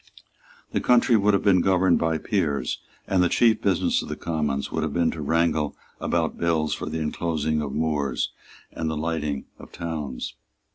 [0.71, 4.71] The country would have been governed by Peers; and the chief business of the Commons
[4.71, 8.31] would have been to wrangle about bills for the inclosing of moors
[8.71, 10.33] and the lighting of towns.